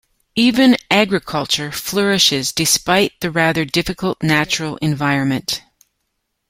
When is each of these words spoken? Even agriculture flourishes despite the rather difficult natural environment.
Even 0.33 0.77
agriculture 0.89 1.71
flourishes 1.71 2.51
despite 2.51 3.13
the 3.19 3.29
rather 3.29 3.65
difficult 3.65 4.23
natural 4.23 4.77
environment. 4.77 5.61